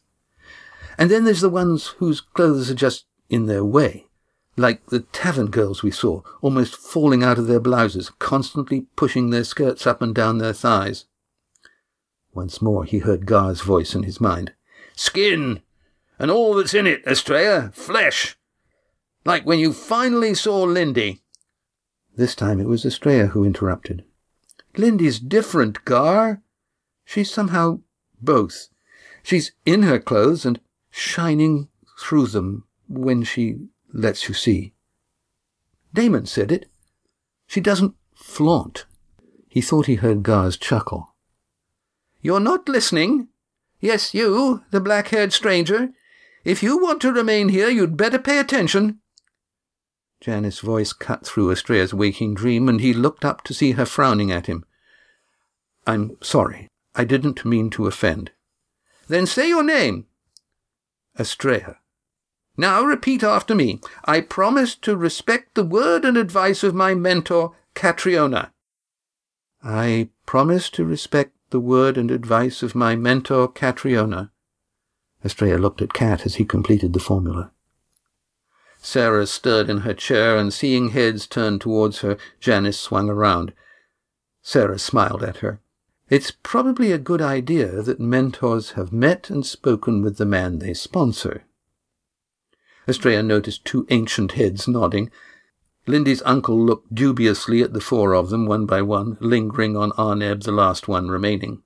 [0.98, 4.06] And then there's the ones whose clothes are just in their way,
[4.56, 9.44] like the tavern girls we saw, almost falling out of their blouses, constantly pushing their
[9.44, 11.04] skirts up and down their thighs.
[12.32, 14.52] Once more he heard Gar's voice in his mind.
[14.94, 15.62] Skin!
[16.18, 18.36] And all that's in it, Astrea, flesh!
[19.24, 21.22] Like when you finally saw Lindy.
[22.14, 24.04] This time it was Astrea who interrupted.
[24.76, 26.42] Lindy's different, Gar.
[27.04, 27.80] She's somehow
[28.20, 28.68] both.
[29.22, 30.60] She's in her clothes and
[30.90, 33.56] shining through them when she
[33.92, 34.72] lets you see.
[35.92, 36.70] Damon said it.
[37.46, 38.86] She doesn't flaunt.
[39.48, 41.14] He thought he heard Gar's chuckle.
[42.20, 43.28] You're not listening?
[43.80, 45.90] Yes, you, the black-haired stranger.
[46.44, 49.00] If you want to remain here, you'd better pay attention.
[50.20, 54.30] Janice's voice cut through Astrea's waking dream, and he looked up to see her frowning
[54.30, 54.64] at him.
[55.86, 56.68] I'm sorry.
[56.96, 58.32] I didn't mean to offend.
[59.06, 60.06] Then say your name.
[61.18, 61.76] Astrea.
[62.56, 63.80] Now repeat after me.
[64.06, 68.52] I promise to respect the word and advice of my mentor, Catriona.
[69.62, 74.32] I promise to respect the word and advice of my mentor, Catriona.
[75.22, 77.52] Astrea looked at Cat as he completed the formula.
[78.78, 83.52] Sarah stirred in her chair, and seeing heads turned towards her, Janice swung around.
[84.42, 85.60] Sarah smiled at her.
[86.08, 90.72] It's probably a good idea that mentors have met and spoken with the man they
[90.72, 91.44] sponsor.
[92.86, 95.10] Astrea noticed two ancient heads nodding.
[95.86, 100.44] Lindy's uncle looked dubiously at the four of them, one by one, lingering on Arneb,
[100.44, 101.62] the last one remaining.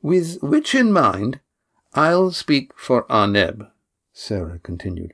[0.00, 1.40] With which in mind,
[1.94, 3.70] I'll speak for Arneb,
[4.12, 5.12] Sarah continued.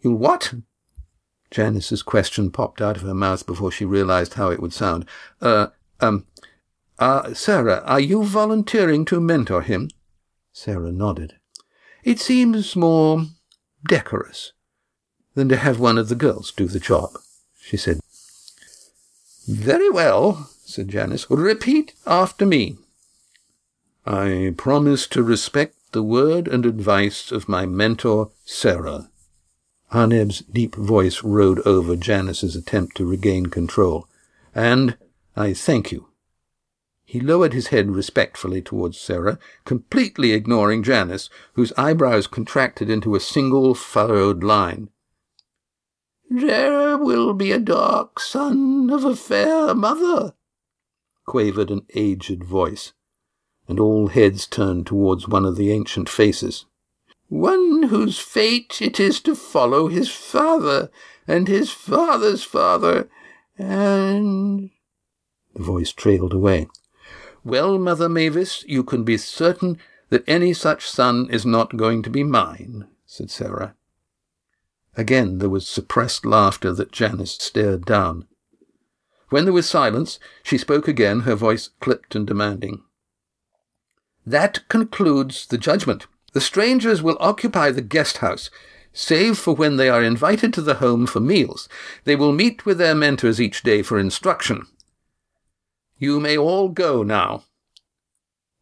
[0.00, 0.54] You'll what?
[1.50, 5.06] Janice's question popped out of her mouth before she realized how it would sound.
[5.40, 5.68] Uh,
[6.00, 6.26] um,
[6.98, 9.90] uh, Sarah, are you volunteering to mentor him?
[10.52, 11.34] Sarah nodded.
[12.02, 13.26] It seems more
[13.86, 14.52] decorous
[15.34, 17.10] than to have one of the girls do the job,
[17.60, 18.00] she said.
[19.46, 21.30] Very well, said Janice.
[21.30, 22.78] Repeat after me.
[24.06, 29.10] I promise to respect the word and advice of my mentor, Sarah.
[29.92, 34.08] Arneb's deep voice rode over Janice's attempt to regain control.
[34.54, 34.96] And
[35.36, 36.08] I thank you
[37.06, 43.20] he lowered his head respectfully towards Sarah, completely ignoring Janice, whose eyebrows contracted into a
[43.20, 44.90] single furrowed line.
[46.28, 50.34] There will be a dark son of a fair mother,
[51.24, 52.92] quavered an aged voice,
[53.68, 56.66] and all heads turned towards one of the ancient faces.
[57.28, 60.90] One whose fate it is to follow his father,
[61.28, 63.08] and his father's father,
[63.56, 64.70] and...
[65.54, 66.66] The voice trailed away.
[67.46, 69.78] Well, Mother Mavis, you can be certain
[70.08, 73.76] that any such son is not going to be mine, said Sarah.
[74.96, 78.26] Again there was suppressed laughter that Janice stared down.
[79.28, 82.82] When there was silence, she spoke again, her voice clipped and demanding.
[84.26, 86.08] That concludes the judgment.
[86.32, 88.50] The strangers will occupy the guest house,
[88.92, 91.68] save for when they are invited to the home for meals.
[92.02, 94.66] They will meet with their mentors each day for instruction.
[95.98, 97.44] You may all go now.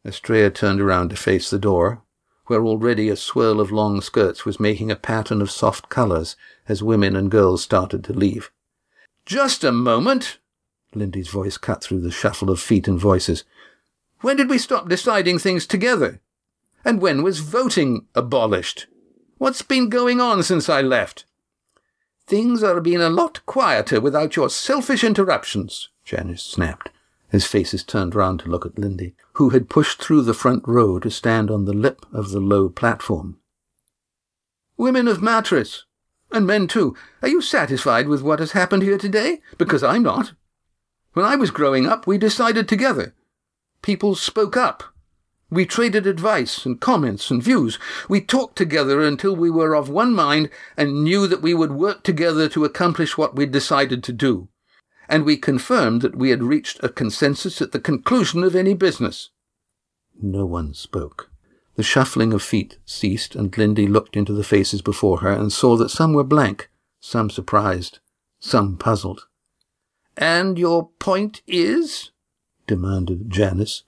[0.06, 2.02] Astrea turned around to face the door,
[2.46, 6.36] where already a swirl of long skirts was making a pattern of soft colours
[6.68, 8.52] as women and girls started to leave.
[9.26, 10.38] Just a moment!
[10.94, 13.44] Lindy's voice cut through the shuffle of feet and voices.
[14.20, 16.20] When did we stop deciding things together?
[16.84, 18.86] And when was voting abolished?
[19.38, 21.24] What's been going on since I left?
[22.26, 26.90] Things are being a lot quieter without your selfish interruptions, Janice snapped.
[27.34, 30.62] His face is turned round to look at Lindy, who had pushed through the front
[30.68, 33.38] row to stand on the lip of the low platform.
[34.76, 35.82] Women of Matris,
[36.30, 39.40] and men too, are you satisfied with what has happened here today?
[39.58, 40.34] Because I'm not.
[41.14, 43.16] When I was growing up, we decided together.
[43.82, 44.84] People spoke up.
[45.50, 47.80] We traded advice and comments and views.
[48.08, 52.04] We talked together until we were of one mind and knew that we would work
[52.04, 54.50] together to accomplish what we'd decided to do.
[55.08, 59.30] And we confirmed that we had reached a consensus at the conclusion of any business.
[60.20, 61.30] No one spoke.
[61.76, 65.76] The shuffling of feet ceased, and Lindy looked into the faces before her and saw
[65.76, 67.98] that some were blank, some surprised,
[68.38, 69.26] some puzzled.
[70.16, 72.12] And your point is?
[72.66, 73.82] demanded Janice.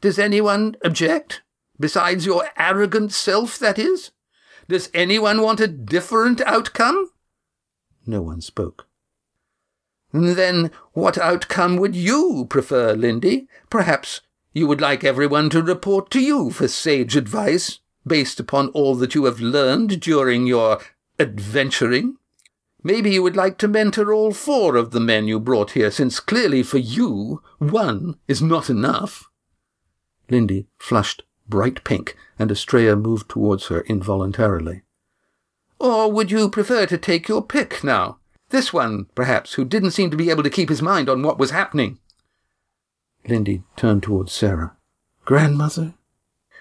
[0.00, 1.42] Does anyone object?
[1.80, 4.10] Besides your arrogant self, that is?
[4.68, 7.10] Does anyone want a different outcome?
[8.06, 8.86] No one spoke.
[10.12, 13.48] Then what outcome would you prefer, Lindy?
[13.70, 14.20] Perhaps
[14.52, 19.14] you would like everyone to report to you for sage advice, based upon all that
[19.14, 20.80] you have learned during your
[21.18, 22.16] adventuring.
[22.82, 26.20] Maybe you would like to mentor all four of the men you brought here, since
[26.20, 29.28] clearly for you, one is not enough.
[30.30, 34.82] Lindy flushed bright pink, and Astrea moved towards her involuntarily.
[35.78, 38.18] Or would you prefer to take your pick now?
[38.50, 41.38] This one, perhaps, who didn't seem to be able to keep his mind on what
[41.38, 41.98] was happening.
[43.28, 44.76] Lindy turned towards Sarah.
[45.24, 45.94] Grandmother?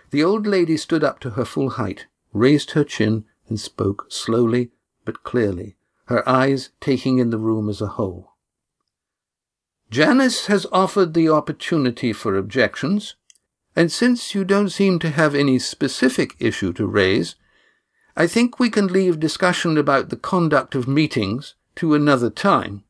[0.10, 4.72] The old lady stood up to her full height, raised her chin, and spoke slowly
[5.06, 5.76] but clearly,
[6.06, 8.32] her eyes taking in the room as a whole.
[9.92, 13.16] Janice has offered the opportunity for objections,
[13.76, 17.36] and since you don't seem to have any specific issue to raise,
[18.18, 22.84] I think we can leave discussion about the conduct of meetings to another time.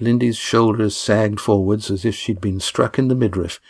[0.00, 3.60] Lindy's shoulders sagged forwards as if she'd been struck in the midriff.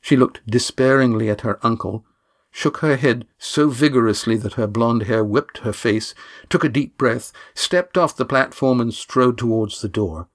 [0.00, 2.04] She looked despairingly at her uncle,
[2.50, 6.14] shook her head so vigorously that her blonde hair whipped her face,
[6.48, 10.28] took a deep breath, stepped off the platform and strode towards the door.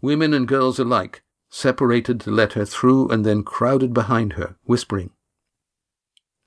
[0.00, 5.10] Women and girls alike separated to let her through and then crowded behind her, whispering.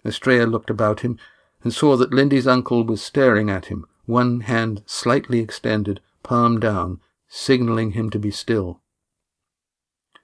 [0.06, 1.18] Astrea looked about him
[1.64, 7.00] and saw that Lindy's uncle was staring at him, one hand slightly extended, palm down,
[7.30, 8.82] signaling him to be still.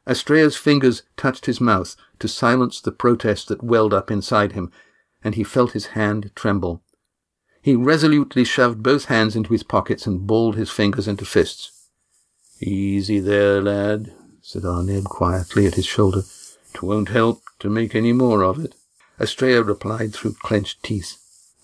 [0.06, 4.72] Astrea's fingers touched his mouth to silence the protest that welled up inside him,
[5.24, 6.84] and he felt his hand tremble.
[7.62, 11.72] He resolutely shoved both hands into his pockets and balled his fingers into fists.
[12.62, 16.24] Easy there, lad, said Arneb quietly at his shoulder.
[16.74, 18.76] It won't help to make any more of it.
[19.20, 21.18] Astrea replied through clenched teeth.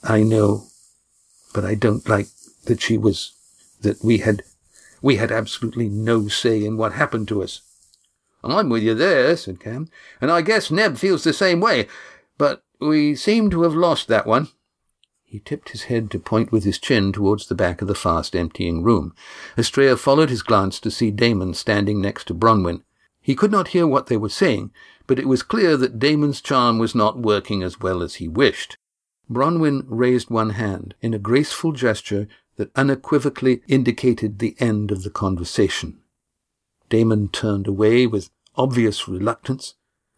[0.04, 0.68] I know,
[1.54, 2.28] but I don't like
[2.66, 3.34] that she was,
[3.82, 4.44] that we had
[5.02, 7.62] we had absolutely no say in what happened to us.
[8.44, 9.90] I'm with you there, said Cam,
[10.20, 11.88] and I guess Neb feels the same way,
[12.38, 14.50] but we seem to have lost that one.
[15.24, 18.36] He tipped his head to point with his chin towards the back of the fast
[18.36, 19.16] emptying room.
[19.58, 22.84] Astrea followed his glance to see Damon standing next to Bronwyn.
[23.22, 24.72] He could not hear what they were saying,
[25.08, 28.78] but it was clear that Damon's charm was not working as well as he wished.
[29.34, 32.28] Bronwyn raised one hand in a graceful gesture
[32.58, 36.00] that unequivocally indicated the end of the conversation.
[36.90, 39.76] Damon turned away with obvious reluctance,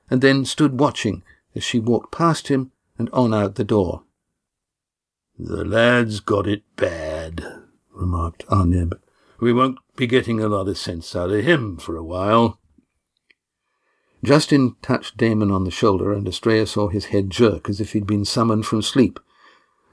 [0.10, 1.24] and then stood watching
[1.56, 4.04] as she walked past him and on out the door.
[5.38, 7.46] The lad's got it bad,
[7.92, 9.00] remarked Arneb.
[9.40, 12.60] We won't be getting a lot of sense out of him for a while.
[14.26, 18.08] Justin touched Damon on the shoulder, and Astrea saw his head jerk as if he'd
[18.08, 19.20] been summoned from sleep.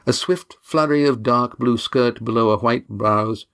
[0.06, 3.44] A swift flurry of dark blue skirt below a white blouse.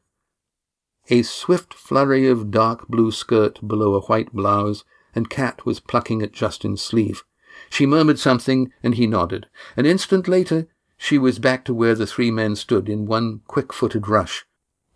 [1.10, 4.84] A swift flurry of dark blue skirt below a white blouse,
[5.16, 7.24] and Cat was plucking at Justin's sleeve.
[7.70, 9.48] She murmured something, and he nodded.
[9.76, 14.06] An instant later, she was back to where the three men stood in one quick-footed
[14.06, 14.46] rush,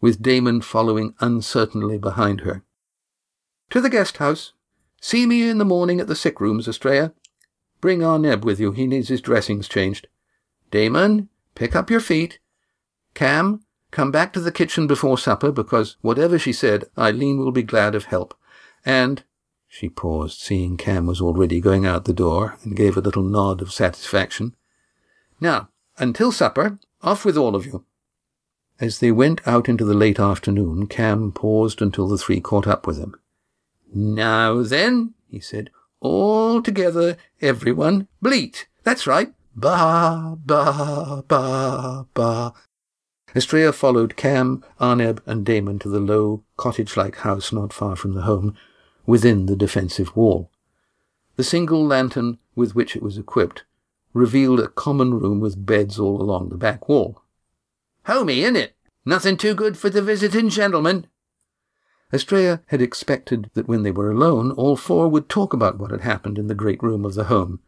[0.01, 2.63] with Damon following uncertainly behind her.
[3.71, 4.53] To the guest house.
[5.03, 7.13] See me in the morning at the sick rooms, Astrea.
[7.83, 8.73] Bring Arneb with you.
[8.73, 10.07] He needs his dressings changed.
[10.71, 12.39] Damon, Pick up your feet.
[13.15, 17.63] Cam, come back to the kitchen before supper, because whatever she said, Eileen will be
[17.63, 18.35] glad of help.
[18.85, 19.23] And
[19.69, 23.61] she paused, seeing Cam was already going out the door, and gave a little nod
[23.61, 24.55] of satisfaction.
[25.41, 27.85] Now, until supper, off with all of you.
[28.81, 32.87] As they went out into the late afternoon, Cam paused until the three caught up
[32.87, 33.15] with him.
[33.93, 35.71] Now then, he said,
[36.01, 38.67] all together, everyone, bleat.
[38.83, 42.55] That's right, Ba, ba, ba, ba.
[43.35, 48.23] Astrea followed Cam, Arneb, and Damon to the low, cottage-like house not far from the
[48.23, 48.57] home,
[49.05, 50.51] within the defensive wall.
[51.37, 53.65] The single lantern with which it was equipped
[54.15, 57.23] revealed a common room with beds all along the back wall.
[58.07, 58.75] Homey, it?
[59.05, 61.07] Nothing too good for the visiting gentleman.
[62.13, 66.03] Astrea had expected that when they were alone, all four would talk about what had
[66.03, 67.61] happened in the great room of the home.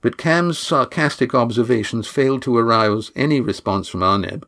[0.00, 4.44] But Cam's sarcastic observations failed to arouse any response from Arneb,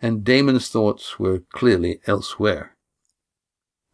[0.00, 2.76] and Damon's thoughts were clearly elsewhere.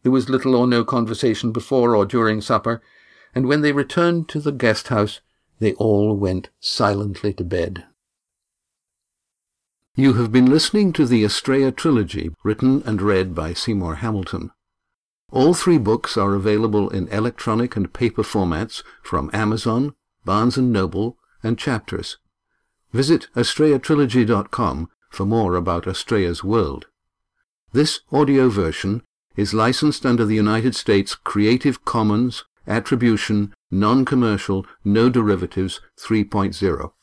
[0.03, 2.81] There was little or no conversation before or during supper,
[3.33, 5.21] and when they returned to the guest house,
[5.59, 7.85] they all went silently to bed.
[9.95, 14.49] You have been listening to the Astrea trilogy, written and read by Seymour Hamilton.
[15.31, 19.93] All three books are available in electronic and paper formats from Amazon,
[20.25, 22.17] Barnes & Noble, and Chapters.
[22.91, 26.87] Visit estrellatrilogy.com for more about Astrea's world.
[27.71, 29.03] This audio version
[29.35, 36.93] is licensed under the United States Creative Commons Attribution Non-Commercial No Derivatives 3.0.